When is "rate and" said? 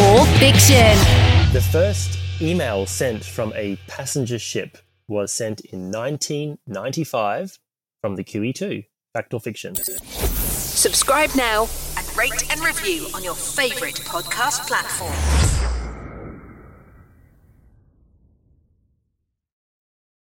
12.16-12.60